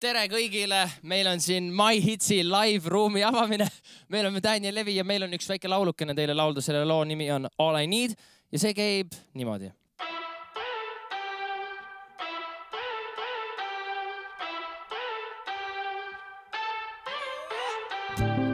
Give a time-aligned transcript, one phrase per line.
[0.00, 3.66] tere kõigile, meil on siin My Hitsi live-ruumi avamine.
[4.08, 7.28] me oleme Daniel Levi ja meil on üks väike laulukene teile laulda, selle loo nimi
[7.30, 8.16] on All I Need
[8.52, 9.72] ja see käib niimoodi.
[18.20, 18.49] We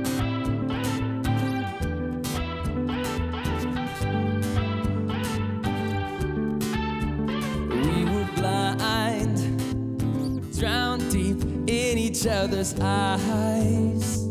[12.07, 14.25] each other's eyes.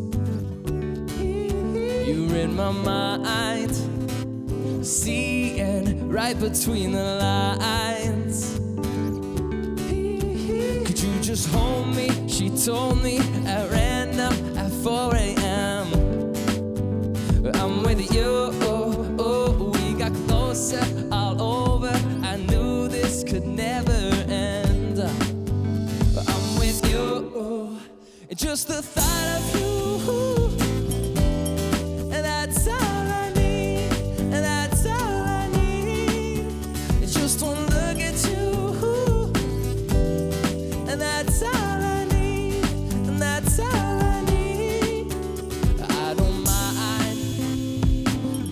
[2.07, 3.75] You're in my mind,
[4.85, 8.55] seeing right between the lines.
[10.87, 12.07] Could you just hold me?
[12.29, 13.69] She told me at
[28.35, 29.71] Just the thought of you.
[32.11, 33.93] And that's all I need.
[34.19, 36.51] And that's all I need.
[37.07, 39.31] Just one look at you.
[40.89, 42.65] And that's all I need.
[43.07, 45.13] And that's all I need.
[45.89, 47.17] I don't mind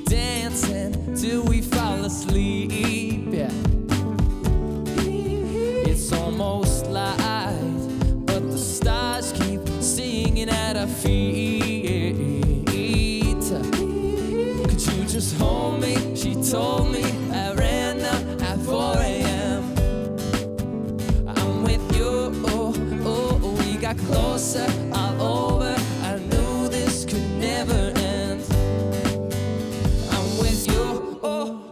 [0.05, 2.82] dancing till we fall asleep.
[15.13, 16.15] Just hold me?
[16.15, 19.63] She told me I ran random at 4 a.m.
[21.27, 22.31] I'm with you.
[22.47, 22.73] Oh,
[23.05, 25.75] oh, we got closer all over.
[26.01, 28.41] I knew this could never end.
[30.09, 31.19] I'm with you.
[31.21, 31.62] Oh, oh,